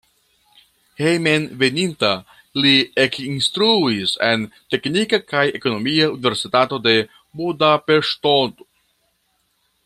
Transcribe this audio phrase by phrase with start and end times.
[1.01, 2.09] Hejmenveninta
[2.63, 2.71] li
[3.03, 6.97] ekinstruis en Teknika kaj Ekonomia Universitato de
[7.43, 8.37] Budapeŝto.